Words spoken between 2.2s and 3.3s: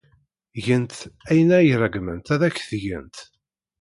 ad ak-t-gent.